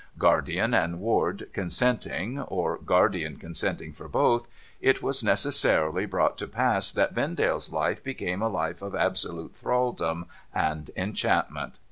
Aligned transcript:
Guardian 0.17 0.73
and 0.73 0.99
Ward 0.99 1.47
consenting, 1.53 2.39
or 2.39 2.79
Guardian 2.79 3.35
consenting 3.37 3.93
for 3.93 4.07
both, 4.07 4.47
it 4.81 5.03
was 5.03 5.23
necessarily 5.23 6.07
brought 6.07 6.39
to 6.39 6.47
pass 6.47 6.91
that 6.91 7.13
Vendale's 7.13 7.69
hfc 7.69 8.01
became 8.03 8.41
a 8.41 8.49
Ufe 8.49 8.81
of 8.81 8.95
absolute 8.95 9.53
thraldom 9.53 10.25
and 10.55 10.89
enchantment. 10.97 11.77